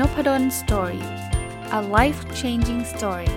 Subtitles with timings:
[0.00, 1.04] Nopadol Story
[1.78, 3.32] a life changing story ส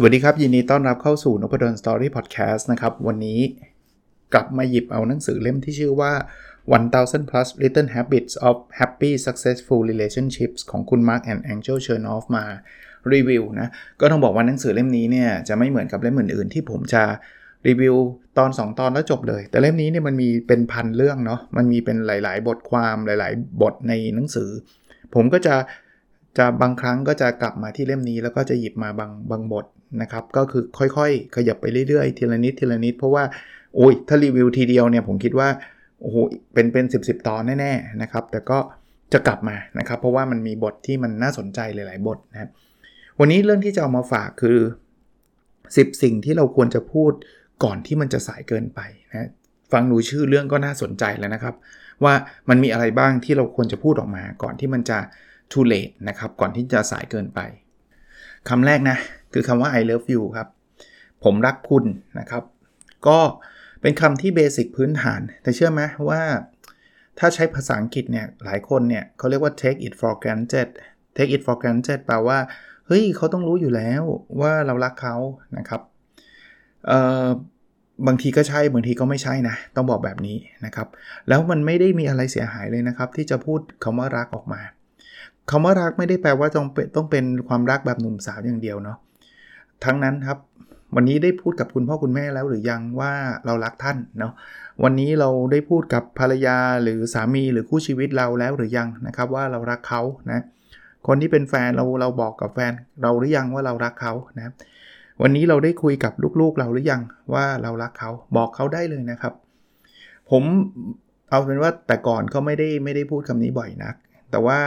[0.00, 3.40] วัสดีครับ ยินดีต้อนรับเข้าสู่นพดล story พอดแคสต์นะครับ วันนี้
[4.32, 6.12] กลับมาหยิบเอาหนังสือเล่มที่ชื่อว่า
[6.74, 12.46] 1000 plus little habits of happy successful relationships ของคุณ Mark and Angel Chernoff มา
[13.12, 13.68] รีวิวนะ
[14.00, 17.02] ก็ต้องบอกว่าหนังสือเล่มนี้เนี่ยจะไม่เหมือนกับเล่มอื่นๆ ที่ผมจะ
[17.68, 17.94] รีวิว
[18.38, 24.50] ตอน 2 ตอนแล้วจบเลย แต่เล่มนี้เนี่ยมันมีเป็นพันเรื่องเนาะมันมีเป็นหลาย ๆ บทความหลาย ๆ บทในหนังสือ
[25.14, 25.54] ผมก็จะ
[26.38, 29.66] จะบางครั้งก็จะกลับมาที่เล่มนี้แล้วก็จะหยิบมาบางบางบท
[30.02, 33.24] นะครับก็คือค่อยๆ ขยับไปเรื่อยๆ ทีละนิดทีละนิด เพราะว่า
[33.76, 35.48] โอ้ยถ้ารีวิวทีเดียวเนี่ยผมคิดว่า
[36.00, 36.16] โอ้โห
[36.54, 38.58] เป็นเป็นสิบสิบตอนแน่ๆนะครับแต่ก็
[39.12, 42.50] จะกลับมานะครับเพราะว่ามันมีบทที่มันน่าสนใจหลาย ๆ บทนะครับ
[43.22, 44.58] วันนี้เรื่องที่จะเอามาฝากคือ
[45.30, 47.12] 10 สิ่งที่เราควรจะพูด
[47.64, 49.30] ก่อนที่มันจะสายเกินไปนะ
[49.72, 51.54] ฟังดูชื่อเรื่องก็น่าสนใจแล้วนะครับ
[52.04, 52.14] ว่า
[52.48, 54.98] มันมีอะไรบ้างที่เราควรจะพูดออกมาก่อนที่มันจะ
[55.52, 57.40] too late นะครับก่อนที่จะสายเกินไป
[58.48, 58.98] คำแรกนะ
[59.32, 60.48] คือคำว่า I love you ครับ
[61.24, 61.84] ผมรักคุณ
[62.18, 62.44] นะครับ
[63.06, 63.18] ก็
[63.82, 66.22] เป็นคำที่เบสิกพื้นฐาน แต่เชื่อไหมว่า
[67.18, 70.68] ถ้าใช้ภาษาอังกฤษเนี่ย หลายคนเนี่ยเขาเรียกว่า take it for granted
[71.16, 72.38] take it for granted แปลว่า
[72.90, 74.02] เฮ้ยเขาต้องรู้อยู่แล้ว
[74.40, 75.16] ว่าเรารักเขา
[75.58, 75.80] นะครับ
[76.86, 77.26] เอ่อ
[78.06, 80.88] บางทีก็ใช่บางทีก็ไม่ใช่นะ ต้องบอกแบบนี้นะครับ
[81.28, 84.60] แล้วมันไม่ได้มีอะไรเสียหายเลยนะครับ ที่จะพูดคำว่ารักออกมา
[85.50, 88.98] คำว่ารักไม่ได้แปลว่าต้องเป็นต้องเป็นความรักแบบหนุ่มสาวอย่างเดียวเนาะ
[89.84, 90.38] ทั้งนั้นครับ
[90.94, 93.12] วันนี้ได้พูดกับคุณพ่อคุณแม่แล้วหรือยังว่า
[93.46, 94.32] เรารักท่านเนาะ
[94.84, 100.40] วันนี้เราได้พูดกับภรรยาหรือสามีหรือคู่ชีวิตเราแล้วหรือยังนะครับ ว่าเรารักเขานะ
[101.06, 104.52] คนที่เป็นแฟนเราเราบอกกับแฟนเราหรือยังว่าเรารักเขานะ
[105.22, 107.02] วันนี้เราได้คุยกับลูกๆเราหรือยัง
[107.34, 109.34] ว่าเรารักเขาบอกเขาได้เลยนะครับ
[110.30, 110.42] ผม
[111.30, 113.94] เอาเป็นว่าแต่ก่อนก็ไม่ได้ไม่ได้พูดคำนี้บ่อยนัก
[114.30, 114.58] แต่ว่า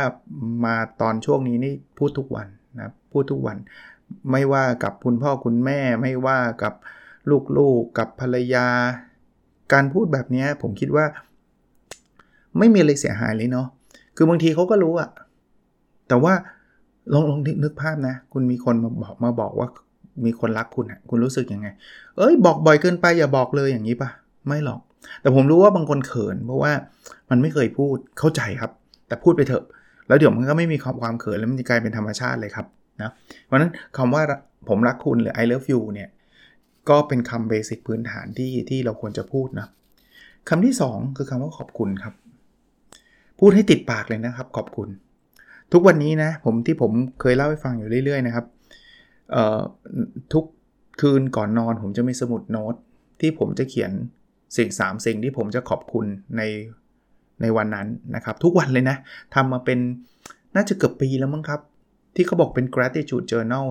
[0.65, 2.47] มาตอนช่วงนี้นี่พูดทุกวัน
[2.79, 3.57] นะพูดทุกวัน
[4.31, 6.73] ไม่ว่ากับคุณพ่อคุณแม่ไม่ว่ากับ
[7.57, 8.67] ลูกๆกับภรรยา
[9.73, 11.05] การพูดแบบนี้ผมคิดว่า
[12.57, 13.67] ไม่มีอะไรเสียหายเลยเนาะ
[14.15, 15.09] คือบางทีเขาก็รู้อะ
[16.07, 16.33] แต่ว่า
[17.13, 19.67] ลองลองนึกภาพนะ คุณมีคนมาบอกมาบอกว่า
[20.25, 21.67] มีคนรักคุณอะคุณรู้สึกยังไง
[22.17, 24.09] เอ้ย บอกบ่อยเกินไปอย่าบอกเลยอย่างนี้ปะ
[24.47, 24.79] ไม่หรอก
[25.21, 26.71] แต่ผมรู้ว่าบางคนเขิน เพราะว่า
[27.29, 28.71] มันไม่เคยพูดเข้าใจครับ
[29.07, 29.63] แต่พูดไปเถอะ
[30.07, 32.65] แล้วเดี๋ยวมันก็ไม่มีความความเขินแล้วมันจะกลายเป็นธรรมชาติเลยครับ
[33.01, 33.11] นะ
[33.45, 34.21] เพราะนั้นคำว่า
[34.69, 36.09] ผมรักคุณหรือ I love you เนี่ย
[36.89, 39.67] ก็เป็นคำเบสิกพื้นฐานที่ที่เราควรจะพูดนะ
[40.49, 42.13] คำที่ 2 คือคำว่าขอบคุณครับ
[43.39, 44.89] พูดให้ติดปากเลยนะครับ ขอบคุณ
[45.71, 46.91] ทุกวันนี้นะผมที่ผม
[47.21, 48.45] เคยเล่าให้ฟังอยู่เรื่อยๆนะครับ
[50.33, 50.45] ทุก
[51.01, 52.75] คืนก่อนนอนผมจะมีสมุดโน้ต
[53.21, 53.91] ที่ผมจะเขียน
[54.57, 56.05] สิ่งสามสิ่งที่ผมจะขอบคุณ
[56.37, 56.41] ใน
[57.41, 58.97] ในวันนั้นนะครับ ทุกวันเลยนะ
[59.35, 59.79] ทำมาเป็น
[60.55, 61.61] น่าจะเกือบปีแล้วมั้งครับ
[62.15, 63.67] ที่เขาบอกเป็น gratitude journal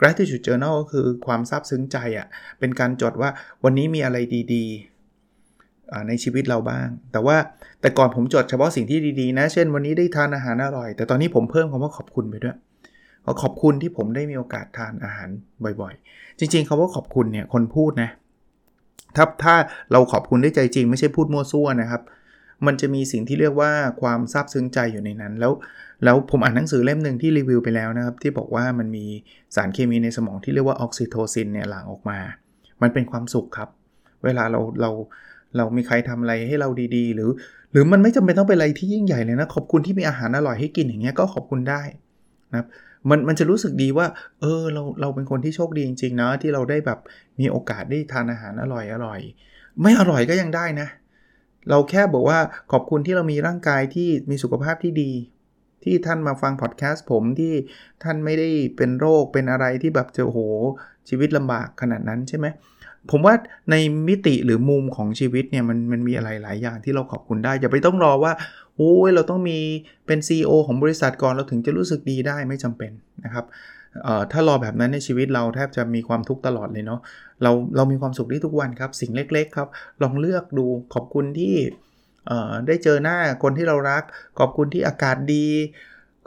[0.00, 2.26] gratitude journal ก็คือความซาบซึ้งใจอะ่ะ
[2.58, 3.30] เป็นการจดว่า
[3.64, 4.16] วันนี้มีอะไร
[4.54, 4.64] ดี
[6.08, 7.36] ในชีวิตเราบ้าง แต่ว่า
[7.80, 12.56] แต่ก่อนผมจดเฉพาะสิ่งที่ดีๆนะ เช่นวันนี้ได้ทานอาหารอร่อย แต่ตอนนี้ผมเพิ่มคำว่าขอบคุณไปด้วย
[13.42, 15.28] ขอบคุณที่ผมได้มีโอกาสทานอาหาร
[15.80, 18.10] บ่อยๆ จริงๆคาว่าขอบคุณเนี่ยคนพูดนะ
[19.16, 19.54] ถ้าถ้า
[19.92, 22.02] เราขอบคุณได้ใจจริง ไม่ใช่พูดมั่วซั่วนะครับ
[22.66, 25.52] มันจะมีสิ่งที่เรียกว่าความซาบซึ้งใจอยู่ในนั้น แล้ว
[26.04, 29.06] แล้วผมอ่านหนังสือเล่มหนึ่งที่รีวิวไปแล้วนะครับ ที่บอกว่ามันมี
[29.56, 32.18] สารเคมีในสมองที่เรียกว่าออกซิโทซินเนี่ยหลั่งออกมา
[32.82, 33.68] มันเป็นความสุขครับ
[34.24, 34.90] เวลาเราเรา
[35.56, 37.30] เรามีใครทำอะไรให้เราดีๆ หรือ
[37.72, 41.82] หรือมันไม่จำเป็นต้องเป็นอะไรที่ยิ่งใหญ่เลยนะ ขอบคุณที่มีอาหารอร่อยให้กินอย่างเงี้ยก็ขอบคุณได้
[42.50, 42.66] นะครับ
[43.10, 44.06] มันมันจะรู้สึกดีว่า
[44.40, 46.98] เออเราเราเป็นคนที่โชคดีจริงๆนะที่เราได้แบบ
[47.40, 49.20] มีโอกาสได้ทานอาหารอร่อยอร่อย
[49.82, 50.88] ไม่อร่อยก็ยังได้นะ
[51.68, 52.38] เราแค่บอกว่า
[52.72, 55.12] ขอบคุณที่เรามีร่างกายที่มีสุขภาพที่ดี
[55.84, 57.54] ที่ท่านมาฟังพอดแคสต์ผมที่
[58.02, 60.38] ท่านไม่ได้เป็นโรคเป็นอะไรที่แบบจะโห
[61.08, 62.46] ชีวิตลำบากขนาดนั้นใช่ไหม
[63.10, 63.34] ผมว่า
[63.70, 63.74] ใน
[64.08, 68.32] มิติหรือมุมของชีวิตเนี่ยมันมันมีอะไรหลายอย่างที่เราขอบคุณได้ อย่าไปต้องรอว่า
[68.76, 69.58] โอ้ยเราต้องมี
[70.06, 72.92] เป็น CEO ของบริษัทก่อนเราถึงจะรู้สึกดีได้ไม่จำเป็น
[73.24, 73.44] นะครับ
[74.32, 77.00] ถ้ารอแบบนั้นในชีวิตเราแทบจะมีความทุกข์ตลอดเลยเนาะ
[77.42, 79.68] เราเรามีความสุขได้ทุกวันครับ สิ่งเล็กๆครับ
[80.02, 81.54] ลองเลือกดูขอบคุณที่
[82.66, 84.02] ได้เจอหน้าคนที่เรารัก
[84.38, 85.46] ขอบคุณที่อากาศดี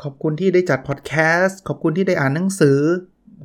[0.04, 2.80] ขอบคุณที่ได้จัดพอดแคสต์ขอบคุณที่ได้อ่านหนังสือ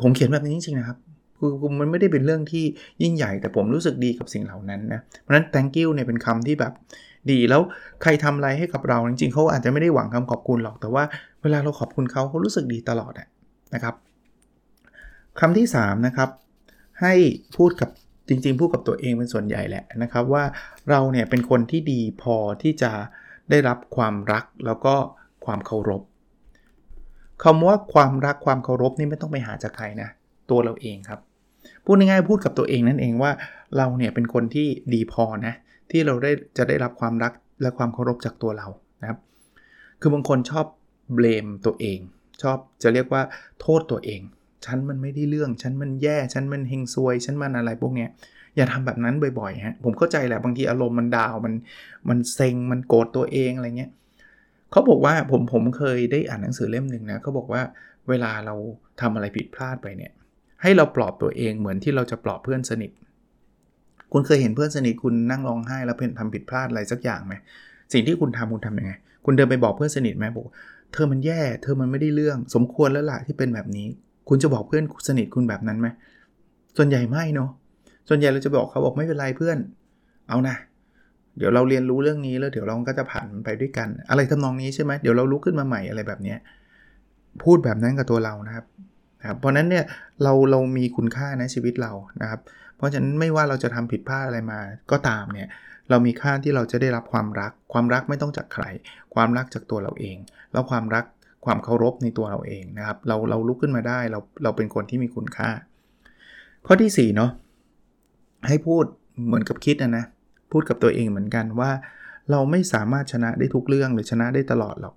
[0.03, 0.99] ผมเขียนแบบนี้จริงๆนะครับ
[1.39, 2.65] คือมันไม่ได้เป็นเรื่องที่
[3.03, 6.73] ยิ่งใหญ่แต่ผมรู้สึกดีกับสิ่งเหล่านั้นนะเพราะฉะนั้น thank you เนี่ยเป็นคำที่แบบ
[7.31, 7.63] ดีแล้ว
[8.03, 11.05] ใครทำอะไรให้กับเราจริงๆเขาอาจจะไม่ได้หวังคำขอบคุณหรอก แต่ว่า
[11.43, 13.13] เวลาเราขอบคุณเขาเขารู้สึกดีตลอด
[13.75, 13.95] นะครับ
[15.41, 16.29] คำที่3นะครับ
[17.01, 17.15] ให้
[17.57, 17.91] พูดกับ
[18.29, 20.45] จริงๆพูดกับตัวเองเป็นส่วนใหญ่แหละนะครับ ว่า
[20.91, 22.93] เราเนี่ยเป็นคนที่ดีพอที่จะ
[23.51, 24.95] ได้รับความรักแล้วก็
[25.45, 26.03] ความเคารพ
[27.45, 30.09] คำว่าความรักความเคารพนี่ไม่ต้องไปหาจากใครนะ
[30.51, 31.21] ตัวเราเองครับ
[31.91, 33.33] พูดง่ายๆพูดกับตัวเองนั่นเองว่า
[33.77, 35.55] เราเนี่ยเป็นคนที่ดีพอนะ
[35.91, 37.33] ที่เราได้จะได้รับความรัก
[37.63, 38.67] และความเคารพจากตัวเรา
[39.01, 39.19] นะครับ
[40.01, 40.67] คือบางคนชอบ
[41.15, 41.99] เบลมตัวเอง
[42.43, 43.23] ชอบจะเรียกว่า
[43.61, 44.21] โทษตัวเอง
[44.67, 48.11] ฉันมันไม่ได้เรื่อง ฉันมันแย่ ฉันมันเฮงซวย ฉันมันอะไรพวกเนี้ย
[48.57, 51.55] อย่าทำแบบนั้นบ่อยๆฮะ ผมเข้าใจแหละบางทีอารมณ์มันดาวมัน
[52.09, 53.91] มันเซ็ง มันโกรธตัวเองอะไรเงี้ย
[54.71, 57.63] เขาบอกว่าผมผมเคยได้อ่านหนังสือเล่มหนึ่งนะเขาบอกว่า
[58.09, 58.55] เวลาเรา
[59.01, 60.13] ทำอะไรผิดพลาดไปเนี่ย
[60.63, 62.91] ให้เราปลอบตัวเองเหมือนที่เราจะปลอบเพื่อนสนิท
[64.13, 67.35] คุณเคยเห็นเพื่อนสนิทคุณนั่งร้องไห้แล้วเพื่อนทำผิดพลาดอะไรสักอย่างไหม
[67.93, 68.93] สิ่งที่คุณทำคุณทำยังไง
[69.25, 70.45] คุณเดินไปบอกเพื่อนสนิทไหมบอก
[70.93, 73.87] เธอมันแย่ เธอมันไม่ได้เรื่อง สมควรแล้วล่ะที่เป็นแบบนี้
[74.29, 75.89] คุณจะบอกเพื่อนสนิทคุณแบบนั้นไหม
[76.77, 77.51] ส่วนใหญ่ไม่เนาะ
[78.09, 79.59] ส่วนใหญ่เราจะบอกเขาบอกไม่เป็นไรเพื่อน
[80.29, 80.57] เอานะ
[81.37, 86.35] เดี๋ยวเราเรียนรู้เรื่องนี้แล้วเดี๋ยวเราก็จะผ่านไปด้วยกัน อะไรทำนองนี้ใช่ไหมเดี๋ยวเราลุกขึ้นมาใหม่อะไรแบบนี้
[87.43, 88.65] พูดแบบนั้นกับตัวเรานะครับ
[89.21, 89.85] นะครับเพราะนั้นเนี่ย
[90.23, 91.93] เราเรามีคุณค่าในชีวิตเรา
[92.23, 92.41] นะครับ
[92.77, 94.61] เพราะฉะนั้นไม่ว่าเราจะทำผิดพลาดอะไรมา
[94.91, 95.49] ก็ตามเนี่ย
[95.91, 98.65] เรามีค่าที่เราจะได้รับความรัก ความรักไม่ต้องจากใคร
[99.15, 100.17] ความรักจากตัวเราเอง
[100.53, 101.05] แล้วความรัก
[101.45, 105.51] ความเคารพในตัวเราเองนะครับ เราเราลุกขึ้นมาได้เราเราเป็นคนที่มีคุณค่า
[106.67, 107.31] ข้อที่4เนาะ
[108.49, 108.85] ให้พูด
[109.27, 110.05] เหมือนกับคิดนะนะ
[110.53, 111.71] พูดกับตัวเองเหมือนกันว่า
[112.31, 114.95] เราไม่สามารถชนะได้ทุกเรื่องหรือชนะได้ตลอดหรอก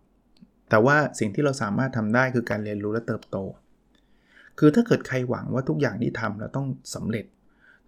[0.70, 3.38] แต่ว่าสิ่งที่เราสามารถทำได้คือการเรียนรู้และเติบโต
[4.60, 7.26] คือถ้าเกิดใครหวังว่าทุกอย่างที่ทำเราต้องสำเร็จ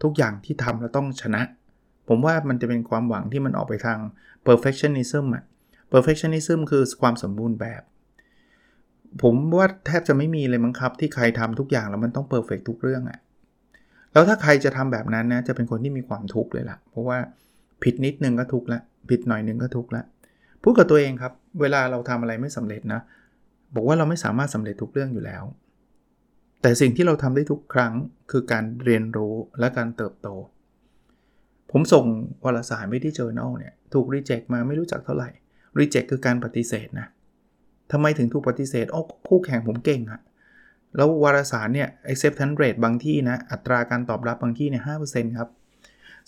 [0.03, 1.41] ทุกอย่างที่ทำเราต้องชนะ
[2.07, 3.99] ผมว่ามันจะเป็นความหวังที่มันออกไปทาง
[4.47, 5.43] perfectionism อะ
[5.91, 7.81] perfectionism คือความสมบูรณ์แบบ
[9.21, 13.19] ผมว่าแทบจะไม่มีเลยมั้งครับ ที่ใครทำทุกอย่างแล้วมันต้อง perfect ทุกเรื่องอะ
[14.13, 17.17] แล้วถ้าใครจะทำแบบนั้นนะจะเป็นคนที่มีความทุกข์เลยล่ะ เพราะว่า
[17.83, 20.03] ผิดนิดนึงก็ทุกข์ละผิดหน่อยนึงก็ทุกข์ละ
[20.61, 23.01] พูดกับตัวเองครับ เวลาเราทำอะไรไม่สำเร็จนะ
[23.75, 25.43] บอกว่าเราไม่สามารถสำเร็จทุกเรื่องอยู่แล้ว
[26.65, 27.93] แต่สิ่งที่เราทำได้ทุกครั้ง
[28.31, 30.27] คือการเรียนรู้และการเติบโต
[31.71, 32.05] ผมส่ง
[32.45, 35.29] วารสารไปที่ journal เนี่ยถูกรีเจ็คมาไม่รู้จักเท่าไหร่
[35.79, 37.07] รีเจ็คคือการปฏิเสธนะ
[37.91, 40.21] ทำไมถึงถูกปฏิเสธโอ้คู่แข่งผมเก่งอะ
[40.95, 44.93] แล้ววารสารเนี่ย acceptance rate บางที่นะ อัตราการตอบรับบางที่เนี่ยห้
[45.37, 45.49] ครับ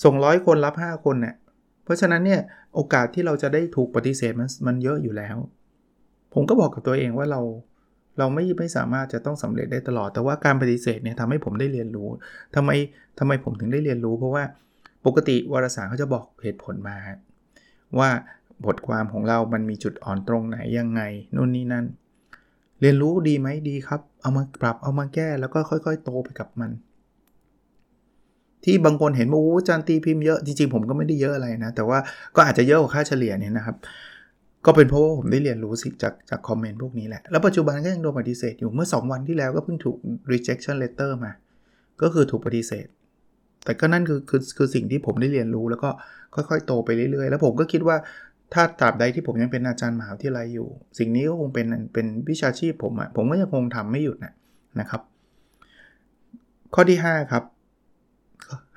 [0.03, 1.35] ส่งร้อยคนรับ 5 คนเนี่ย
[1.83, 2.41] เพราะฉะนั้นเนี่ย
[2.75, 5.37] โอกาสที่เราจะได้ถูกปฏิเสธมันมันเยอะอยู่แล้ว
[6.33, 7.41] ผมก็บอกกับตัวเองว่าเรา
[8.17, 12.09] เราไม่ไม่สามารถจะต้องสำเร็จได้ตลอด แต่ว่าการปฏิเสธเนี่ยทำให้ผมได้เรียนรู้
[12.55, 12.69] ทำไม
[13.19, 14.43] ทำไมผมถึงได้เรียนรู้ เพราะว่า
[15.05, 16.97] ปกติวารสารเขาจะบอกเหตุผลมา
[17.99, 18.09] ว่า
[18.65, 21.01] บทความของเรามันมีจุดอ่อนตรงไหนยังไง
[21.35, 21.85] นู่นนี่นั่น
[22.81, 26.71] เรียนรู้ดีไหมดีครับ เอามาปรับเอามาแก้แล้วก็ค่อย ๆ โตไปกับมัน
[28.63, 31.99] ที่บางคนเห็นว่าโอ้จานตีพิมพ์เยอะจริงๆผมก็ไม่ได้เยอะอะไรนะ แต่ว่า
[32.35, 33.75] ก็อาจจะเยอะกว่าค่าเฉลี่ยเนี่ยนะครับ
[34.65, 39.97] ก็เป็นเพราะว่าผมได้เรียนรู้สิจากจากคอมเมนต์พวกนี้แหละ แล้วปัจจุบันก็ยังโดนปฏิเสธอยู่เมื่อ 2 วันที่แล้วก็เพิ่งถูก
[40.31, 41.31] rejection letter มา
[42.01, 42.87] ก็คือถูกปฏิเสธ
[43.65, 45.89] แต่ก็นั่นคือคือคือสิ่งที่ผมได้เรียนรู้แล้วก็
[46.35, 47.97] ค่อยๆ โตไปเรื่อยๆ แล้วผมก็คิดว่า
[48.53, 50.67] ถ้าตราบใดที่ผมยังเป็นอาจารย์มหาวิทยาลัยอยู่
[50.99, 54.33] สิ่งนี้ก็คงเป็นเป็นวิชาชีพผมอะ่ะผมก็ยังคงทำไม่หยุดนะ
[54.79, 55.01] นะครับ
[56.73, 57.43] ข้อที่ 5 ครับ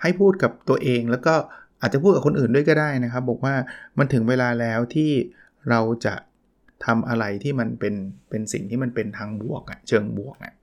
[0.03, 1.35] ให้พูดกับตัวเองแล้วก็
[1.81, 3.55] อาจจะพูดกับคนอื่นด้วยก็ได้นะครับ บอกว่า
[3.99, 5.11] มันถึงเวลาแล้วที่
[5.71, 6.15] เราจะ
[6.87, 7.95] ทำอะไรที่มันเป็น
[8.31, 10.55] เป็นสิ่งที่มันเป็นทางบวกอะเชิงบวกอะ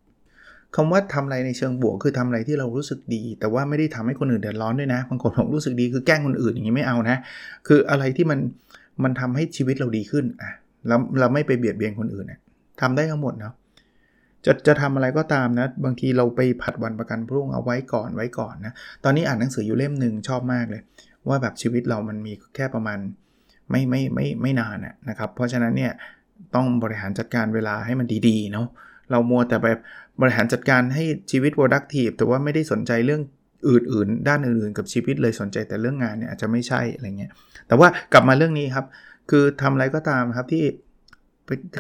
[0.76, 7.18] คำว่าทำอะไรในเชิงบวกคือทำอะไรที่เรารู้สึกดี แต่ว่าไม่ได้ทำให้คนอื่นเดือดร้อนด้วยนะบางคนผมรู้สึกดีคือแกล้งคนอื่นอย่างนี้ไม่เอานะ
[7.68, 8.40] คืออะไรที่มัน
[9.04, 10.52] มันทำให้ชีวิตเราดีขึ้นอะ
[10.88, 12.26] แล้วเราไม่ไปเบียดเบียนคนอื่น
[12.82, 13.54] ทำได้ทั้งหมดเนาะ
[14.46, 20.82] จะจะทำอะไรก็ตามนะ บางทีเราไปผัดวันประกันพรุ่งเอาไว้ก่อนไว้ก่อนนะ ตอนนี้อ่านหนังสืออยู่เล่มหนึ่งชอบมากเลย
[21.28, 23.00] ว่าแบบชีวิตเรามันมีแค่ประมาณ
[23.70, 24.78] ไม่ไม่ไม่ไม่นาน
[25.10, 25.94] นะครับ เพราะฉะนั้นเนี่ย
[26.56, 28.68] ต้องบริหารจัดการเวลาให้มันดีๆเนาะ
[29.12, 29.80] เรามัวแต่แบบ
[30.22, 33.22] บริหารจัดการให้ชีวิต productive แต่ว่าไม่ได้สนใจเรื่อง
[33.70, 37.32] อื่นๆ ด้านอื่นๆ กับชีวิตเลยสนใจแต่เรื่องงานเนี่ยอาจจะไม่ใช่อะไรเงี้ย
[37.68, 38.86] แต่ว่ากลับมาเรื่องนี้ครับ
[39.30, 40.64] คือทำอะไรก็ตามครับที่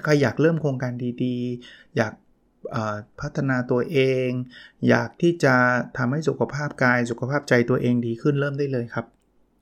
[0.04, 2.14] ใครอยากเริ่มโครงการดีๆ อยาก
[3.22, 4.30] พัฒนาตัวเอง
[4.90, 5.56] อยากที่จะ
[5.98, 9.06] ทำให้สุขภาพกาย สุขภาพใจตัวเองดีขึ้นเริ่มได้เลยครับ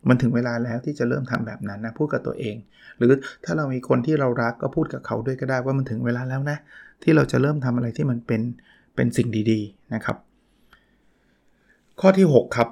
[0.09, 2.55] มันถึงเวลาแล้วที่จะเริ่มทำแบบนั้นนะพูดกับตัวเอง
[2.97, 3.11] หรือ
[3.45, 6.57] ถ้าเรามีคนที่เรารักก็พูดกับเขาด้วยก็ได้ว่ามันถึงเวลาแล้วนะ
[7.03, 8.41] ที่เราจะเริ่มทำอะไรที่มันเป็น
[8.95, 10.17] เป็นสิ่งดีๆนะครับ
[11.99, 12.69] ข้อที่ 6 ครับ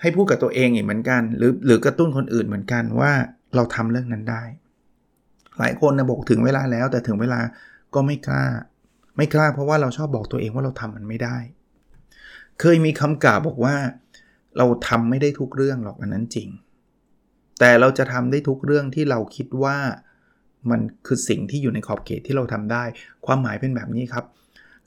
[0.00, 3.12] ให้พูดกับตัวเองอีกเหมือนกัน หรือหรือกระตุ้นคนอื่นเหมือนกันว่า
[3.54, 4.42] เราทำเรื่องนั้นได้
[5.58, 7.40] หลายคนนะบอกถึงเวลาแล้ว แต่ถึงเวลา
[7.94, 8.44] ก็ไม่กล้า
[9.16, 11.36] ไม่กล้าเพราะว่าเราชอบบอกตัวเองว่าเราทำมันไม่ได้
[12.60, 13.74] เคยมีคำกล่าวบอกว่า
[14.58, 16.48] เราทำไม่ได้ทุกเรื่องหรอกอันนั้นจริง
[17.60, 19.76] แต่เราจะทำได้ทุกเรื่องที่เราคิดว่า
[20.70, 22.84] มันคือสิ่งที่อยู่ในขอบเขตที่เราทำได้
[23.26, 24.24] ความหมายเป็นแบบนี้ครับ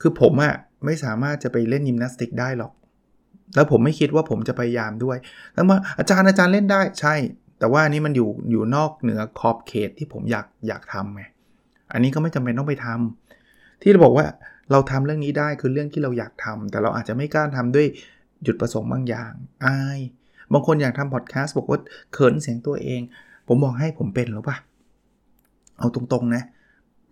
[0.00, 2.72] คือผมอะไม่สามารถจะไปเล่นยิมนาสติกได้หรอก
[3.54, 5.16] แล้วผมไม่คิดว่าผมจะพยายามด้วย
[5.54, 7.14] แล้วมาอาจารย์อาจารย์เล่นได้ใช่
[7.58, 11.22] แต่ว่านี้มันอยู่อยู่นอกเหนือขอบเขตที่ผมอยากอยากทำไง
[11.92, 14.26] อันนี้ก็ไม่จำเป็นต้องไปทำที่เราบอกว่า
[14.70, 17.86] เราทำเรื่องนี้ได้คือเรื่องที่เราอยากทำแต่เราอาจจะไม่กล้าทำด้วย
[18.46, 19.32] จุดประสงค์บางอย่าง
[19.64, 20.00] อาย
[20.52, 21.80] บางคนอยากทำพอดแคสต์บอกว่า
[22.12, 23.00] เขินเสียงตัวเอง
[23.48, 24.56] ผมบอกให้ผมเป็นหรือปะ
[25.78, 26.42] เอาตรงๆนะ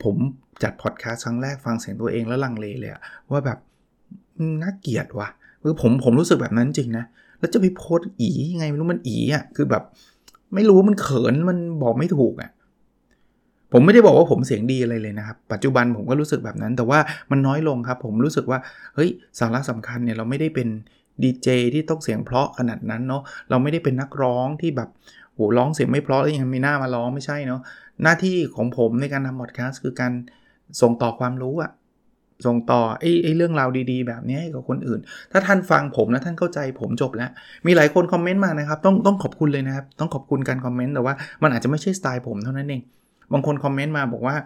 [0.03, 0.17] ผม
[0.63, 2.93] จัดพอดแคสต์ครั้งแรกฟังเสียงตัวเองแล้วลังเลเลย
[3.31, 3.59] ว่าแบบ
[4.63, 5.29] น่าเกลียดว่ะ
[5.63, 7.05] คือผมผมรู้สึกแบบนั้นจริงนะ
[7.39, 9.83] แล้วจะไปโพสอียังไงไม่รู้มันอีอะคือแบบ
[10.55, 12.51] ไม่รู้มันเขินมันบอกไม่ถูกอะ
[13.73, 16.99] ผมไม่ได้บอกว่าผมเสียงดีอะไรเลยนะครับ ปัจจุบันผมก็รู้สึกแบบนั้น แต่ว่า
[17.31, 18.59] มันน้อยลงครับ ผมรู้สึกว่า
[18.95, 20.69] เฮ้ย สาระสำคัญเนี่ยเราไม่ได้เป็น
[21.23, 24.89] ดีเจที่ต้องเสียงเพราะขนาดนั้นเนาะเราไม่ได้เป็นนักร้องที่แบบ
[25.35, 27.61] โหร้องเสียงไม่เพราะแล้วยังมีหน้ามาร้องไม่ใช่เนาะ
[28.03, 30.13] หน้าที่ของผมในการทำพอดแคสต์คือการ
[30.81, 31.71] ส่งต่อความรู้อะ
[32.47, 35.01] ส่งต่อไอ้ไอ้เรื่องราวดีๆ แบบนี้ให้กับคนอื่น
[35.33, 37.31] ถ้าท่านฟังผมนะท่านเข้าใจผมจบแล้ว
[37.67, 42.83] มีหลายคนคอมเมนต์มานะครับ ต้องต้องขอบคุณเลยนะครับ ต้องขอบคุณการคอมเมนต์แต่ว่ามันอาจจะไม่ใช่สไตล์ผมเท่านั้นเอง
[43.33, 44.37] บางคนคอมเมนต์มาบอกว่า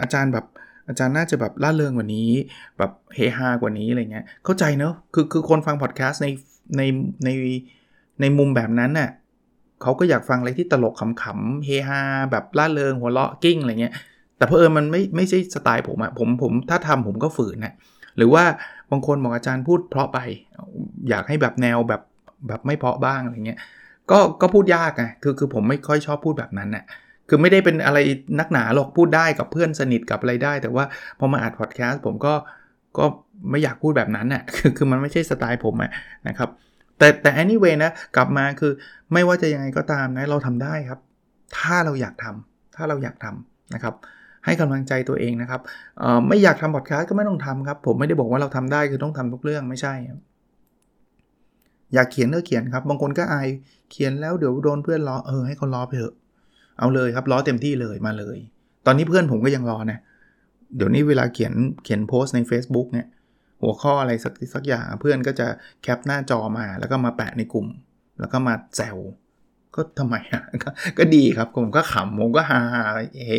[0.00, 0.44] อาจารย์แบบ
[0.90, 2.30] อาจารย์น่าจะแบบล่าเริงกว่านี้
[2.78, 6.28] แบบเฮฮากว่านี้อะไรเงี้ยเข้าใจเนอะคือคือคนฟังพอดแคสต์ใน
[6.76, 6.82] ใน
[7.24, 7.28] ใน
[8.20, 9.10] ในมุมแบบนั้นน่ะ
[9.82, 13.94] เขาก็อยากฟังอะไรที่ตลกขำๆเฮฮาแบบล่าเริงหัวเราะกิ้งอะไรเงี้ย
[14.36, 17.74] แต่เพอเออมันไม่ไม่ใช่สไตล์ผมอะผมผมถ้าทำผมก็ฝืนนะ
[18.16, 18.44] หรือว่า
[18.90, 20.18] บางคนบอกอาจารย์พูดเพราะไป
[21.08, 22.02] อยากให้แบบแนวแบบ
[22.48, 23.58] แบบไม่เพาะบ้างอะไรเงี้ย
[24.10, 26.84] ก็ก็พูดยากไงคือคือผมไม่ค่อยชอบพูดแบบนั้นน่ะ
[27.30, 27.98] คือไม่ได้เป็นอะไร
[28.38, 30.84] นักหนาหรอกพูดได้กับเพื่อนสนิทกับอะไรได้ แต่ว่า
[31.18, 32.34] พอมาอัดพอดแคสต์ผมก็
[32.98, 33.04] ก็
[33.50, 35.90] ไม่อยากพูดแบบนั้นน่ะคือคือมันไม่ใช่สไตล์ผมอะ
[36.28, 36.48] นะครับ
[36.98, 38.72] แต่แต่ anyway นะกลับมาคือ
[39.12, 41.00] ไม่ว่าจะยังไงก็ตามนะเราทำได้ครับ
[41.58, 43.94] ถ้าเราอยากทำถ้าเราอยากทำนะครับ
[44.44, 45.60] ให้กำลังใจตัวเองนะครับ
[46.28, 49.94] ไม่อยากทำพอดแคสต์ก็ไม่ต้องทำครับ ผมไม่ได้บอกว่าเราทำได้คือต้องทำทุกเรื่องไม่ใช่
[51.94, 53.48] อยากเขียนก็เขียนครับ บางคนก็อาย
[53.90, 56.14] เขียนแล้วเดี๋ยวโดนเพื่อนล้อเออให้เขาล้อไปเถอะ
[56.80, 58.38] เอาเลยครับล้อเต็มที่เลยมาเลย
[58.86, 59.98] ตอนนี้เพื่อนผมก็ยังรอนะ
[60.76, 63.06] เดี๋ยวนี้เวลาเขียนเขียนโพสต์ใน Facebook เนี่ย
[63.62, 65.46] หัวข้ออะไรสักสักอย่างเพื่อนก็จะ
[65.82, 67.66] แคปหน้าจอมา แล้วก็มาแปะในกลุ่ม
[68.20, 68.96] แล้วก็มาแซว
[69.74, 70.42] ก็ทำไมอะ
[70.98, 72.60] ก็ดีครับผมก็ขำผมก็ฮา
[73.26, 73.30] เฮ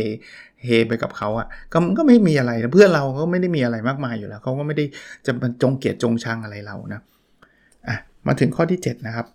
[0.63, 4.85] เฮไปกับเขาอะก็ก็ไม่มีอะไรเพื่อนเราก็ไม่ได้มีอะไรมากมายอยู่แล้วเขาก็ไม่ได้
[5.25, 5.31] จะ
[5.61, 7.01] จงเกลียดจงชังอะไรเรานะ
[7.87, 9.27] อะมาถึงข้อที่ 7 นะครับ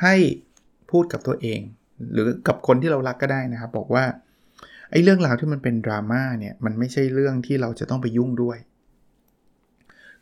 [0.00, 0.14] ให้
[0.90, 1.60] พูดกับตัวเอง
[2.12, 4.04] หรือกับคนที่เรารักก็ได้นะครับ บอกว่า
[4.90, 8.58] ไอ้เรื่องราวที่มันเป็นดราม่าเนี่ยมันไม่ใช่เรื่องที่เราจะต้องไปยุ่งด้วย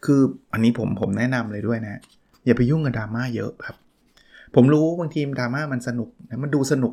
[0.05, 0.21] คือ
[0.53, 2.01] อันนี้ผมผมแนะนำเลยด้วยนะ
[2.47, 3.77] อย่าไปยุ่งกับดราม่าเยอะครับ
[4.55, 6.93] ผมรู้บางทีดราม่ามันสนุกนะมันดูสนุก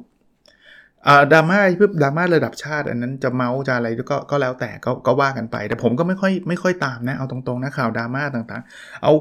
[1.31, 9.13] ดราม่าเพื่อดราม่าระดับชาติ อันนั้นจะเมาส์จะอะไรก็ก็แล้วแต่ก็ก็ว่ากันไป แต่ผมก็ไม่ค่อยไม่ค่อยตามนะ เอาตรงๆนะข่าวดราม่าต่างๆ เอา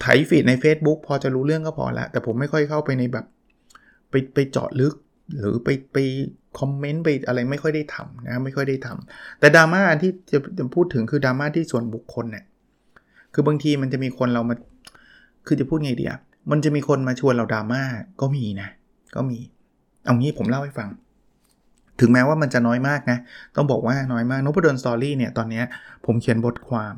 [0.00, 3.26] ไถฟีดใน Facebook พอจะรู้เรื่องก็พอละแต่ผมไม่ค่อยเข้าไปในแบบ
[4.16, 4.94] ไปไปเจาะลึก
[5.38, 5.98] หรือไปไป
[6.58, 12.44] คอมเมนต์ไปอะไรไม่ค่อยได้ทำนะไม่ค่อยได้ทำแต่ดราม่าที่จะจะพูดถึงคือดราม่าที่ส่วนบุคคลเนี่ย
[13.34, 14.54] คือบางทีมันจะมีคนเรามา
[15.46, 16.18] คือจะพูดไงเดีอะ
[16.50, 17.82] มันจะมีคนมาชวนเราดราม่า
[18.20, 18.68] ก็มีนะ
[19.16, 19.38] ก็มี
[20.04, 20.88] เอางี้ผมเล่าให้ฟัง
[22.00, 23.18] ถึงแม้ว่ามันจะน้อยมากนะ
[23.56, 25.62] ต้องบอกว่าน้อยมากนพดลสตอรี่เนี่ยตอนนี้
[26.06, 26.94] ผมเขียนบทความ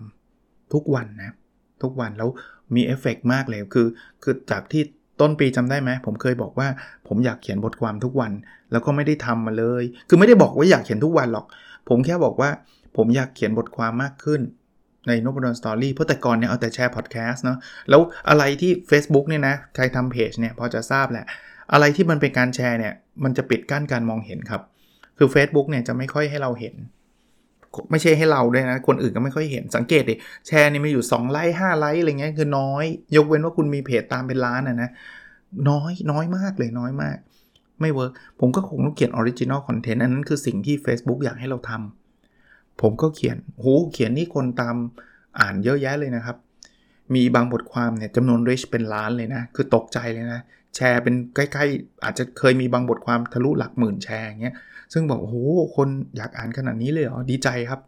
[0.73, 1.35] ทุกวันนะ
[1.83, 2.29] ทุกวันแล้ว
[2.75, 3.87] มีเอฟเฟกมากเลยคือ
[4.23, 4.83] คือจากที่
[5.21, 6.69] ต้นปีจำได้ไหมผมเคยบอกว่า
[7.09, 8.33] ผมอยากเขียนบทความทุกวัน
[8.73, 11.47] แล้วก็ไม่ได้ทำมาเลย คือไม่ได้บอกว่าอยากเขียนทุกวันหรอก
[11.89, 12.51] ผมแค่บอกว่า
[12.97, 14.41] ผมอยากเขียนบทความมากขึ้น
[15.07, 17.59] ในนพดล story เพราะแต่ก่อนเนี่ยเอาแต่แชร์พอดแคสต์เนาะ
[17.91, 21.27] แล้วอะไรที่ Facebook เนี่ยนะใครทำเพจเนี่ยพอจะทราบแหละ
[21.73, 22.95] อะไรที่มันเป็นการแชร์เนี่ย
[23.25, 24.63] มันจะปิดกั้นการมองเห็นครับ
[25.19, 26.75] คือ Facebook เนี่ยจะไม่ค่อยให้เราเห็น
[27.91, 30.15] ไม่ใช่ให้เราด้วยนะ คนอื่นก็ไม่ค่อยเห็นสังเกตดิ
[30.47, 32.85] แชร์นี่มีอยู่ 2 ไลค์5ไลค์อะไรเงี้ยคือน้อย
[33.17, 34.91] ยกเว้นว่าคุณมีเพจตามเป็นล้านนะนะ
[35.69, 37.17] น้อยน้อยมากเลยน้อยมาก
[37.81, 44.77] ไม่ work ผมก็คงต้องเขียน original content อันนั้นคือสิ่งที่ Facebook อยากให้เราทำผมก็เขียนโหเขียนนี่คนตาม
[45.41, 46.37] อ่านเยอะแยะเลยนะครับ
[47.15, 50.41] มีบางบทความเนี่ยจำนวน reach เป็นล้านเลยนะ คือตกใจเลยนะ
[50.77, 54.55] แชร์เป็นใกล้ๆ อาจจะเคยมีบางบทความทะลุหลักหมื่นแชร์เงี้ย
[54.93, 55.37] ซึ่งบอกโอ้โห
[55.77, 57.81] คนอยากอ่านขนาดนี้เลยเหรอดีใจครับ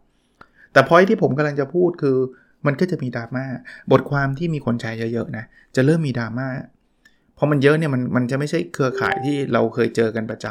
[0.73, 2.17] แต่พอยที่ผมกำลังจะพูดคือ
[2.65, 3.45] มันก็จะมีดราม่า
[3.91, 5.43] บทความที่มีคนแชร์เยอะๆนะ
[5.75, 6.47] จะเริ่มมีดราม่า
[7.37, 10.45] พอมันเยอะเนี่ยมันมันจะไม่ใช่เครือข่ายที่เราเคยเจอกันประจ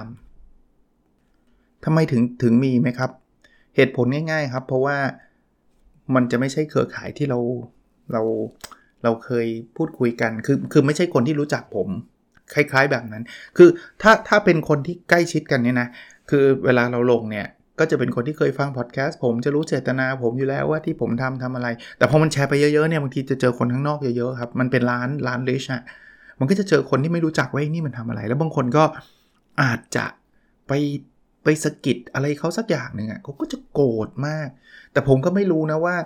[0.90, 3.10] ำทำไมถึงถึงมีไหมครับ
[3.76, 4.98] เหตุผลง่าย ๆครับ เพราะว่า
[6.14, 7.38] มันจะไม่ใช่เครือข่ายที่เรา
[8.12, 8.22] เรา
[9.04, 11.88] เราเคยพูดคุยกันคือคือไม่ใช่คนที่รู้จักผม
[12.54, 13.22] คล้าย ๆ แบบนั้น
[13.56, 13.68] คือ
[14.02, 15.88] ถ้าถ้าเป็นคนที่ใกล้ชิดกันเนี่ยนะ
[16.30, 17.46] คือเวลาเราลงเนี่ย
[17.78, 21.68] ก็จะเป็นคนที่เคยฟังพอดแคสต์ผมจะรู้เจตนาผมอยู่แล้วว่าที่ผมทำทำอะไร
[21.98, 25.82] แต่พอมันแชร์ไปเยอะๆเนี่ยบางทีจะเจอคนข้างนอกเยอะๆครับมันเป็นร้านร้านลิชอะ
[26.38, 28.84] มันก็จะเจอคนที่ไม่รู้จักว่านี่มันทำอะไร แล้วบางคนก็
[29.62, 30.06] อาจจะ
[30.68, 30.72] ไป
[31.44, 34.48] ไปสะกิดอะไรเขาสักอย่างหนึ่งอะเขาก็จะโกรธมาก
[34.92, 35.96] แต่ผมก็ไม่รู้นะว่า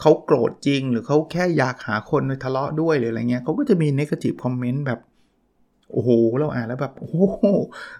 [0.00, 5.00] เขาโกรธจริงหรือเขาแค่อยากหาคนทะเลาะด้วยหรืออะไรเงี้ยเขาก็จะมี negative comment แบบ
[5.94, 6.10] โอ้โห
[6.40, 7.18] เราอ่านแล้วแบบโอ้โห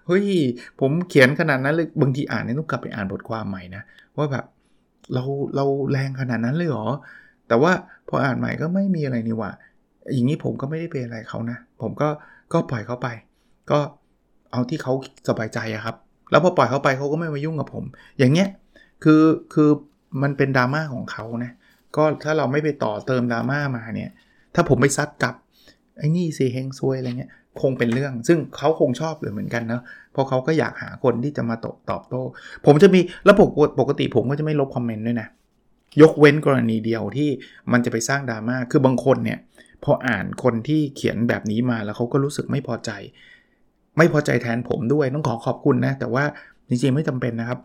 [0.07, 0.27] เฮ้ย
[0.81, 3.83] ผมเขียนขนาดนั้นเลยบางทีอ่านนี่ต้องกลับไปอ่านบทความใหม่นะ
[4.17, 4.45] ว่าแบบ
[5.15, 5.25] เรา
[5.57, 6.87] เราแรงขนาดนั้นเลยเหรอ
[7.49, 7.73] แต่ว่า
[8.09, 9.51] พออ่านใหม่ก็ไม่มีอะไรนี่ว่า
[10.13, 12.09] อย่างนี้ผมก็ไม่ได้เป็นอะไรเขานะ ผมก็
[12.53, 13.09] ก็ปล่อยเขาไป
[13.71, 13.79] ก็
[14.53, 14.93] เอาที่เขา
[15.29, 15.97] สบายใจอะครับ
[16.31, 17.85] แล้วพอปล่อยเขาไปเขาก็ไม่มายุ่งกับผม
[18.19, 18.49] อย่างเงี้ย
[19.05, 19.23] คือ
[19.55, 19.71] คือ
[20.23, 21.53] มันเป็นดราม่าของเขานะ
[21.97, 24.11] ก็ถ้าเราไม่ไปต่อเติมดราม่ามาเนี่ย
[24.55, 25.35] ถ้าผมไปซัดกับ
[25.99, 27.33] ไอ้นี่สิเฮงซวยอะไรเงี้ย
[27.63, 29.83] คงเป็นเรื่อง ซึ่งเขาคงชอบเลยเหมือนกันนะ
[30.13, 32.23] เพราะเขาก็อยากหาคนที่จะมาตอบตอบโต้
[32.67, 35.29] ผมจะมีแล้วปกปกติผมก็จะไม่ลบคอมเมนต์ด้วยนะ
[36.03, 37.29] ยกเว้นกรณีเดียวที่
[37.73, 39.39] มันจะไปสร้างดราม่าคือบางคนเนี่ย
[39.85, 42.91] พออ่านคนที่เขียนแบบนี้มาแล้วเขาก็รู้สึกไม่พอใจ
[43.99, 46.25] ไม่พอใจแทนผมด้วยต้องขอขอบคุณนะ แต่ว่า
[46.69, 47.59] จริงๆไม่จำเป็นนะครับ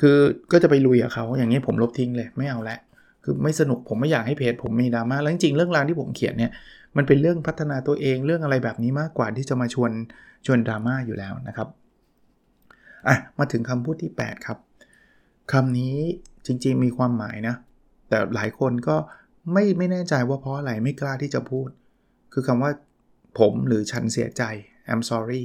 [0.00, 0.16] คือ
[0.52, 2.78] ก็จะไปลุยกับเขาอย่างนี้ผมลบทิ้งเลยไม่เอาละ
[3.24, 6.52] คือไม่สนุกผมไม่อยากให้เพจผมมีดราม่าแล้วจริงๆเรื่องราวที่ผมเขียนเนี่ย
[6.96, 9.90] มันเป็นเรื่องพัฒนาตัวเองเรื่องอะไรแบบนี้มากกว่าที่จะมาชวน
[10.46, 11.68] ชวนดราม่าอยู่แล้วนะครับ
[13.08, 14.58] อะมาถึงคำพูดที่ 8 ครับ
[15.52, 15.96] คำนี้
[16.46, 17.54] จริงๆมีความหมายนะ
[18.08, 18.96] แต่หลายคนก็
[19.52, 21.68] ไม่ไม่แน่ใจว่าเพราะอะไรไม่กล้าที่จะพูด
[22.32, 22.70] คือคำว่า
[23.38, 24.42] ผมหรือฉันเสียใจ
[24.90, 25.42] I'm sorry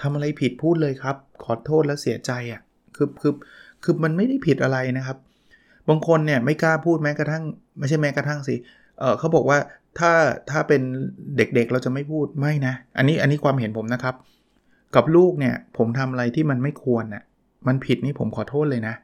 [0.00, 2.60] ทำอะไรผิดพูดเลยครับ ขอโทษแล้วเสียใจอะ่ะ
[2.96, 3.32] คือคือ
[3.82, 5.18] คือมันไม่ได้ผิดอะไรนะครับ
[5.88, 7.42] บางคนเนี่ยไม่กล้าพูดแม้กระทั่ง
[7.78, 8.54] ไม่ใช่แม้กระทั่งสิ
[8.98, 9.58] เออเขาบอกว่า
[9.98, 10.12] ถ้า
[10.50, 10.82] ถ้าเป็น
[11.36, 14.14] เด็กๆเราจะไม่พูดไม่นะ อันนี้อันนี้ความเห็นผมนะครับ
[14.94, 17.22] กับลูกเนี่ยผมทำอะไรที่มันไม่ควรนะ่ะ
[17.66, 18.94] มันผิดนี่ผมขอโทษเลยนะ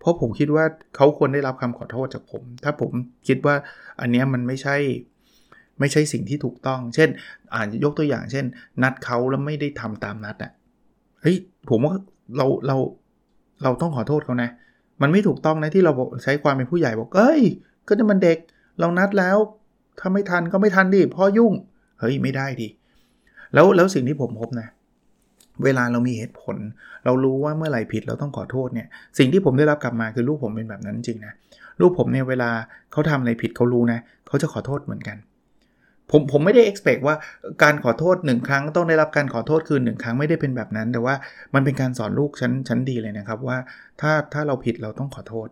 [0.00, 0.64] เพราะผมคิดว่า
[0.96, 2.90] เขาควรได้รับคำขอโทษจากผม ถ้าผม
[3.28, 3.54] คิดว่า
[4.00, 4.76] อันนี้มันไม่ใช่
[5.80, 7.08] ไม่ใช่สิ่งที่ถูกต้อง เช่น
[7.54, 8.44] อ่านยกตัวอย่าง เช่น
[8.82, 10.52] นัดเขาแล้วไม่ได้ทำตามนัดอะ่ะ
[11.22, 11.36] เฮ้ย
[11.70, 11.94] ผมว่า
[12.36, 12.76] เราเรา
[13.62, 14.50] เราต้องขอโทษเขานะ
[15.00, 17.42] มันไม่ถูกต้องนะที่เราใช้ความเป็นผู้ใหญ่บอกเอ้ย
[17.88, 18.38] ก็จะมันเด็ก
[18.80, 19.36] เรานัดแล้ว
[19.98, 21.52] ถ้าไม่ทันก็ไม่ทันดิพ่อยุ่ง
[22.00, 22.68] เฮ้ยไม่ได้ดิ
[23.54, 24.68] แล้วแล้วสิ่งที่ผมพบนะ
[25.64, 26.56] เวลาเรามีเหตุผล
[27.04, 31.32] เรารู้ว่าเมื่อไหร่ผิดเราต้องขอโทษเนี่ย สิ่งที่ผมได้รับกลับมาคือลูกผมเป็นแบบนั้นจริงนะ
[31.80, 32.50] ลูกผมเนี่ยเวลา
[32.92, 35.16] เขาทำอะไรผิดเขารู้นะเขาจะขอโทษเหมือนกัน
[36.12, 37.16] ผมผมไม่ได้ expect ว่า
[37.62, 41.14] การขอโทษหนึ่งครั้งต้องได้รับการขอโทษคืนหนึ่งครั้งไม่ได้เป็นแบบนั้น แต่ว่า
[41.54, 43.58] มันเป็นการสอนลูกชั้นชั้นดีเลยนะครับว่า
[44.00, 45.48] ถ้าถ้าเราผิดเราต้องขอโทษ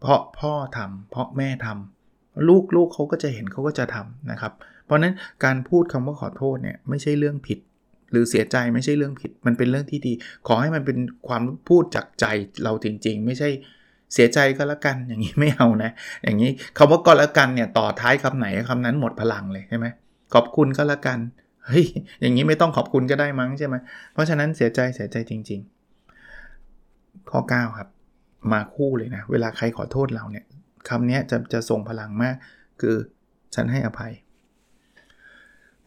[0.00, 4.52] เพราะพ่อทำเพราะแม่ทำลูกลูกเขาก็จะเห็นเขาก็จะทำนะครับ
[4.84, 7.58] เพราะนั้นการพูดคำว่าขอโทษเนี่ยไม่ใช่เรื่องผิด
[8.10, 10.12] หรือเสียใจไม่ใช่เรื่องผิด มันเป็นเรื่องที่ดี
[10.46, 10.98] ขอให้มันเป็น
[11.28, 12.26] ความพูดจากใจ
[12.64, 13.48] เราจริง ๆ ไม่ใช่
[14.14, 15.90] เสียใจก็แล้วกันอย่างนี้ไม่เอานะ
[16.24, 19.86] อย่างนี้คาว่าก็แล้วกันเนี่ยต่อท้ายคำไหนคำนั้นหมดพลังเลยใช่ไหม
[20.34, 21.18] ขอบคุณก็แล้วกัน
[21.66, 21.84] เฮ้ย
[22.20, 23.74] อย่างนี้ไม่ต้องขอบคุณก็ได้มั้งใช่ไหม
[24.12, 25.60] เพราะฉะนั้นเสียใจเสียใจจริง
[26.44, 27.88] ๆ ข้อ 9 ครับ
[28.52, 30.44] มาคู่เลยนะ เวลาใครขอโทษเราเนี่ย
[30.88, 32.34] คำนี้จะจะส่งพลังมาก
[32.80, 32.96] คือ
[33.54, 34.12] ฉันให้อภัย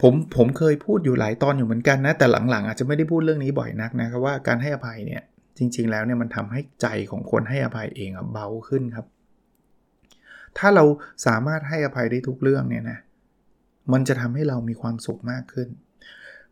[0.02, 5.24] ผมผมเคยพูดอยู่หลายตอนอยู่เหมือนกันนะ แต่หลังๆ อาจจะไม่ได้พูดเรื่องนี้บ่อยนักนะครับว่าการให้อภัยเนี่ย
[5.60, 9.06] จริงๆแล้วเนี่ยมันทำให้ใจของคนให้อภัยเองเบาขึ้นครับ
[10.58, 10.84] ถ้าเรา
[11.26, 13.00] สามารถให้อภัยได้ทุกเรื่องเนี่ยนะ
[13.94, 15.68] มันจะทำให้เรามีความสุขมากขึ้น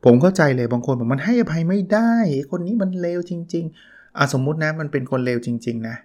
[0.04, 2.14] ผมเข้าใจเลยบางคนบอกมันให้อภัยไม่ได้
[2.52, 5.96] คนนี้มันเลวจริง ๆอะสมมุตินะมันเป็นคนเลวจริง ๆ นะ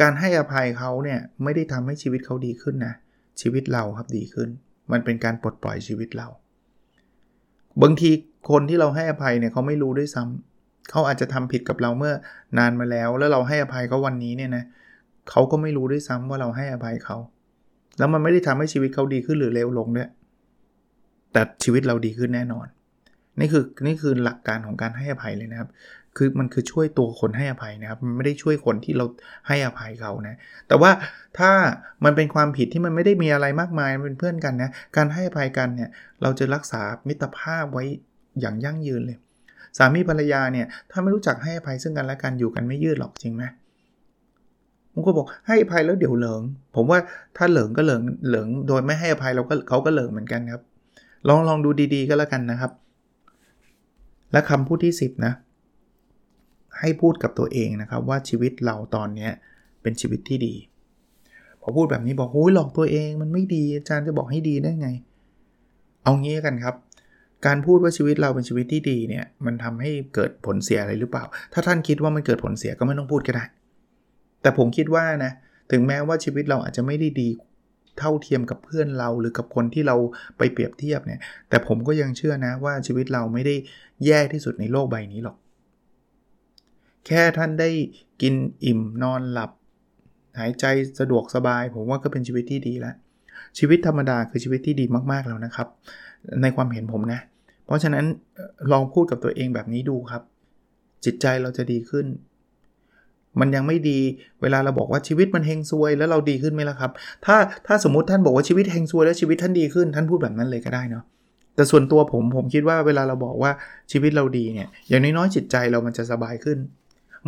[0.00, 2.94] การให้อภัยเขาเนี่ยไม่ได้ทำให้ชีวิตเขาดีขึ้นนะ
[3.40, 4.48] ชีวิตเราครับดีขึ้น
[4.92, 6.28] มันเป็นการปลดปล่อยชีวิตเรา
[7.82, 8.10] บางที
[8.50, 10.53] คนที่เราให้อภัยเนี่ยเขาไม่รู้ด้วยซ้ำ
[10.90, 12.14] เขาอาจจะทำผิดกับเราเมื่อ
[12.58, 14.64] นานมาแล้ว แล้วเราให้อภัยเขาวันนี้เนี่ยนะ
[15.30, 17.16] เขาก็ไม่รู้ด้วยซ้ำว่าเราให้อภัยเขา
[17.98, 20.10] แล้วมันไม่ได้ทำให้ชีวิตเขาดีขึ้นหรือเลวลงด้วย
[21.32, 22.66] แต่ชีวิตเราดีขึ้นแน่นอน
[23.40, 25.70] นี่คือนี่คือหลักการของการให้อภัยเลยนะครับ
[26.16, 29.06] คือมันคือช่วยตัวคนให้อภัยนะครับ มันไม่ได้ช่วยคนที่เรา
[29.48, 30.36] ให้อภัยเขานะ
[30.68, 30.90] แต่ว่า
[31.38, 31.50] ถ้า
[32.04, 35.90] มันเป็นความผิดที่มันไม่ได้มีอะไรมากมายเป็นเพื่อนกันนะ การให้อภัยกันเนี่ย
[36.22, 37.84] เราจะรักษามิตรภาพไว้
[38.40, 39.18] อย่างยั่งยืนเลย
[39.78, 43.44] สามีภรรยาเนี่ยถ้าไม่รู้จักให้อภัยซึ่งกันและกันอยู่กันไม่ยืดหรอกจริงไหม
[44.92, 46.42] ผมก็บอกให้อภัยแล้วเดี๋ยวเหลิง
[46.74, 46.98] ผมว่า
[47.36, 50.62] ถ้าเหลิงก็เหลิงเหลิงโดยไม่ให้อภัยเราก็เขาก็เหลิงเหมือนกันครับ
[51.28, 52.72] ลองลองดูดีๆก็แล้วกันนะครับ
[54.32, 55.32] และคำพูดที่ 10นะ
[56.80, 59.28] ให้พูดกับตัวเองนะครับว่าชีวิตเราตอนนี้
[59.82, 60.54] เป็นชีวิตที่ดี
[61.60, 64.88] พอพูดแบบนี้บอกโอ้ยหลอกตัวเองมันไม่ดีอาจารย์จะบอกให้ดีได้ไง
[66.02, 66.74] เอางี้กันครับ
[67.46, 73.44] การพูดว่าชีวิตเราเป็นชีวิตที่ดีเนี่ยมันทำให้เกิดผลเสียอะไรหรือเปล่า ถ้าท่านคิดว่ามันเกิดผลเสียก็ไม่ต้องพูดก็ได้
[74.42, 75.32] แต่ผมคิดว่านะ
[75.70, 77.28] ถึงแม้ว่าชีวิตเราอาจจะไม่ได้ดี
[77.98, 79.96] เท่าเทียมกับเพื่อนเราหรือกับคนที่เรา
[80.38, 83.54] ไปเปรียบเทียบเนี่ย แต่ผมก็ยังเชื่อนะว่าชีวิตเราไม่ได้
[84.06, 85.36] แย่ที่สุดในโลกใบนี้หรอก
[87.06, 87.70] แค่ท่านได้
[88.22, 89.50] กินอิ่มนอนหลับ
[90.38, 90.64] หายใจ
[91.00, 92.94] สะดวกสบาย ผมว่าก็เป็นชีวิตที่ดีแล้ว
[93.58, 95.68] ชีวิตธรรมดาคือชีวิตที่ดีมากๆแล้วนะครับ
[96.42, 97.20] ในความเห็นผมนะ
[97.66, 98.04] เพราะฉะนั้น
[98.72, 100.22] ลองพูดกับตัวเองแบบนี้ดูครับ
[101.04, 102.06] จิตใจเราจะดีขึ้น
[103.40, 103.98] มันยังไม่ดี
[104.42, 106.90] เวลาเราบอกว่าชีวิตมันเฮงซวยแล้วเราดีขึ้นไหมล่ะครับ
[107.26, 111.04] ถ้าถ้าสมมติท่านบอกว่าชีวิตเฮงซวยแล้วชีวิตท่านดีขึ้น ท่านพูดแบบนั้นเลยก็ได้เนาะ
[111.54, 113.50] แต่ส่วนตัวผมผมคิดว่าเวลาเราบอกว่า
[113.92, 116.58] ชีวิตเราดีเนี่ยอย่างน้อยๆจิตใจเรามันจะสบายขึ้น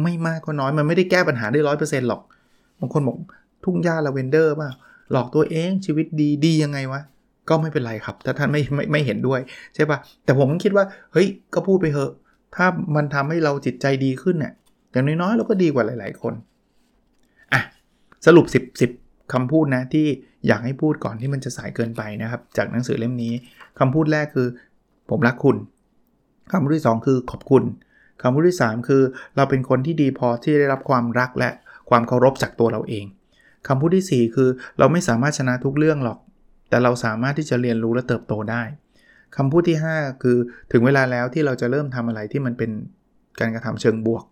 [0.02, 2.22] ไม่มากก็น้อยมันไม่ได้แก้ปัญหาได้ร้อยเปอร์เซ็นต์หรอก
[2.80, 3.16] บางคนบอก
[3.64, 4.70] ทุ่งหญ้าลาเวนเดอร์ป่ะ
[5.12, 7.00] หลอกตัวเองชีวิตดีดียังไงวะ
[7.48, 9.40] ก็ไม่เป็นไรครับ ถ้าท่านไม่ไม่ไม่เห็นด้วย
[9.74, 12.12] ใช่ปะแต่ผมคิดว่าเฮ้ยก็พูดไปเถอะ
[12.56, 14.52] ถ้ามันทำให้เราจิตใจดีขึ้นเนี่ย
[14.92, 16.34] อย่างน้อยๆเราก็ดีกว่าหลาย ๆ คน
[17.52, 17.60] อะ
[18.26, 20.06] สรุป 10 10คำพูดนะที่
[20.46, 23.32] อยากให้พูดก่อนที่มันจะสายเกินไปนะครับ จากหนังสือเล่มนี้
[23.78, 24.48] คำพูดแรกคือ
[25.10, 25.56] ผมรักคุณ
[26.52, 27.64] คำพูดที่ 2 คือขอบคุณ
[28.22, 29.02] คำพูดที่ 3 คือ
[29.36, 31.50] เราเป็นคนที่ดีพอที่ได้รับความรักและ
[31.90, 33.04] ความเคารพจากตัวเราเอง
[33.68, 36.18] คำพูดที่ 4 คือเราไม่สามารถชนะทุกเรื่องหรอก
[36.68, 38.62] แต่เราสามารถที่จะเรียนรู้และเติบโตได้
[39.36, 40.36] คำพูดที่ 5 คือ
[40.72, 42.70] ถึงเวลาแล้วที่เราจะเริ่มทำอะไรที่มันเป็น
[43.40, 44.24] การกระทำเชิงบวก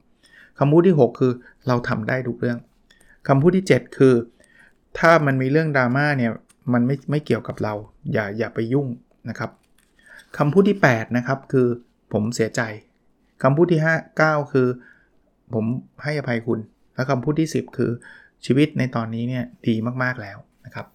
[0.59, 1.33] คำพูดที่ 6 คือ
[1.69, 2.59] เราทำได้ทุกเรื่อง
[3.29, 4.15] คำพูดที่ 7 คือ
[4.99, 6.33] ถ้ามันมีเรื่องดราม่าเนี่ย
[6.73, 7.75] มันไม่ไม่เกี่ยวกับเรา
[8.13, 8.89] อย่าอย่าไปยุ่ง
[9.29, 9.51] นะครับ
[10.39, 11.69] คำพูดที่ 8 นะครับ คือ
[12.13, 12.61] ผมเสียใจ
[13.43, 14.69] คำพูดที่ 5 9 คือ
[15.55, 15.65] ผม
[16.03, 16.61] ให้อภัยคุณ
[16.95, 17.91] และคำพูดที่ 10 คือ
[18.47, 20.87] ชีวิตในตอนนี้เนี่ยดีมากๆแล้วนะครับ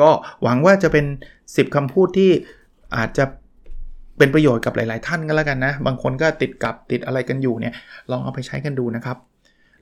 [0.00, 0.10] ก็
[0.42, 1.06] หวังว่าจะเป็น
[1.44, 2.30] 10คำพูดที่
[2.96, 3.24] อาจจะ
[4.18, 7.74] เป็นประโยชน์กับหลาย ๆ ท่านก็แล้วกันนะ บางคนก็ติดกับติดอะไรกันอยู่เนี่ย
[8.10, 9.16] ลองเอาไปใช้กันดูนะครับ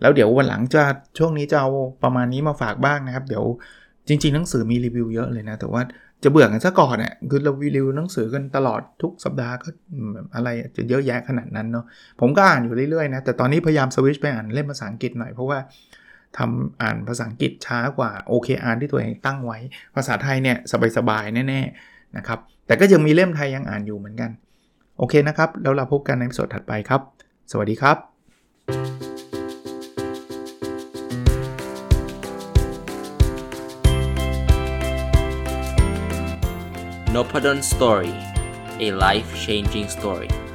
[0.00, 0.82] แล้วเดี๋ยววันหลังจะ
[1.18, 1.68] ช่วงนี้จะเอา
[2.02, 3.44] ประมาณนี้มาฝากบ้างนะครับ เดี๋ยว
[4.08, 5.82] จริง ๆ หนังสือมีรีวิวเยอะเลยนะ แต่ว่า
[6.22, 9.68] จะเบื่อกันซะก่อนเนี่ยคือเรารีวิวหนังสือกันตลอดทุกสัปดาห์ก็
[10.34, 11.84] อะไรจะเยอะแยะขนาดนั้นเนาะ
[12.20, 15.58] ผมก็อ่านอยู่เรื่อย ๆ นะ แต่ตอนนี้พยายามสวิชไปอ่านเล่มภาษาอังกฤษหน่อยเพราะว่า
[16.38, 19.58] ทำอ่านภาษาอังกฤษช้ากว่า OKR ที่ตัวเองตั้งไว้
[19.94, 20.56] ภาษาไทยเนี่ย
[20.96, 24.30] สบายๆแน่ๆนะครับ แต่ก็ยังมีเล่มไทยยังอ่านอยู่เหมือนกัน
[24.98, 27.00] โอเคนะครับ แล้วเราพบกันในสดถัดไปครับ
[27.50, 27.96] สวัสดีครับ
[37.14, 38.14] n o p a d o n Story
[38.86, 40.45] a life changing story